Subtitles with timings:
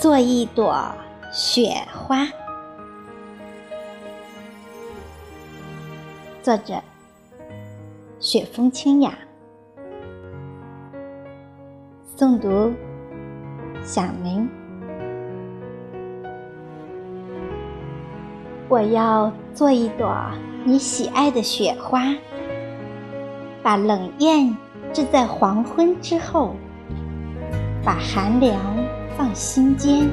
[0.00, 0.74] 做一朵
[1.30, 2.26] 雪花。
[6.42, 6.80] 作者：
[8.18, 9.12] 雪风清雅。
[12.16, 12.72] 诵读：
[13.82, 14.48] 小明。
[18.70, 20.16] 我要做一朵
[20.64, 22.14] 你喜爱的雪花，
[23.62, 24.56] 把冷艳
[24.94, 26.56] 置在黄昏之后，
[27.84, 28.79] 把寒凉。
[29.20, 30.08] 放心间，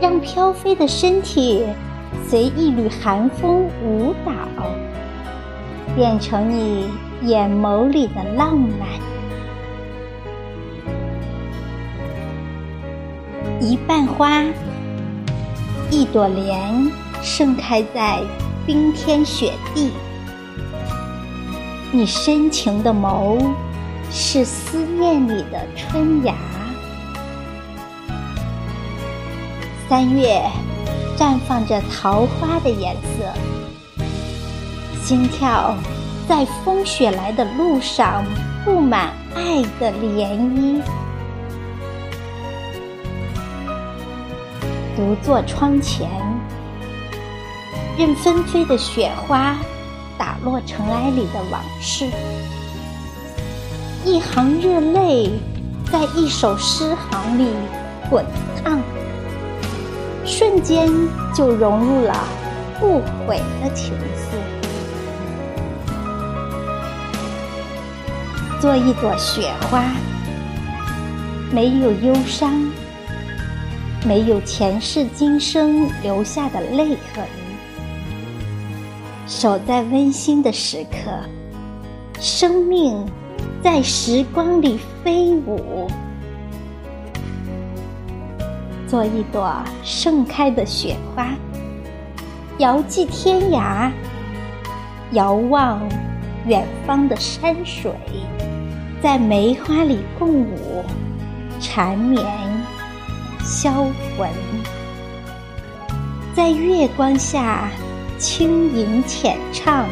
[0.00, 1.66] 让飘飞的身体
[2.28, 4.32] 随一缕寒风舞蹈，
[5.96, 6.88] 变成你
[7.22, 8.88] 眼眸里的浪漫。
[13.60, 14.44] 一瓣花，
[15.90, 16.88] 一朵莲，
[17.24, 18.20] 盛开在
[18.64, 19.90] 冰天雪地。
[21.90, 23.50] 你深情的眸，
[24.12, 26.36] 是思念里的春芽。
[29.88, 30.38] 三月，
[31.16, 33.32] 绽放着桃花的颜色，
[35.02, 35.74] 心跳
[36.28, 38.22] 在风雪来的路上，
[38.66, 40.82] 布满爱的涟漪。
[44.94, 46.06] 独坐窗前，
[47.96, 49.56] 任纷飞的雪花
[50.18, 52.04] 打落尘埃里的往事，
[54.04, 55.30] 一行热泪
[55.90, 57.48] 在一首诗行里
[58.10, 58.22] 滚
[58.62, 58.78] 烫。
[60.24, 60.88] 瞬间
[61.34, 62.28] 就融入了
[62.78, 64.36] 不悔的情愫。
[68.60, 69.84] 做一朵雪花，
[71.52, 72.52] 没有忧伤，
[74.04, 77.24] 没有前世今生留下的泪痕，
[79.26, 81.10] 守在温馨的时刻，
[82.20, 83.06] 生命
[83.62, 85.88] 在时光里飞舞。
[88.88, 89.54] 做一朵
[89.84, 91.28] 盛开的雪花，
[92.56, 93.90] 遥寄天涯，
[95.12, 95.78] 遥望
[96.46, 97.92] 远方的山水，
[99.02, 100.82] 在梅花里共舞，
[101.60, 102.24] 缠绵
[103.44, 103.70] 销
[104.16, 104.30] 魂，
[106.34, 107.68] 在月光下
[108.16, 109.84] 轻吟浅唱，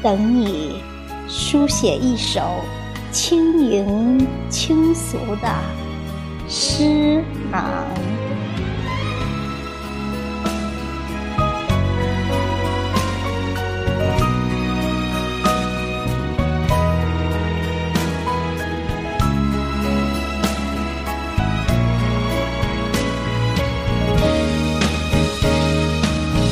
[0.00, 0.80] 等你
[1.26, 2.40] 书写一首
[3.10, 5.87] 轻盈轻俗的。
[6.48, 7.22] 诗
[7.52, 8.27] 行。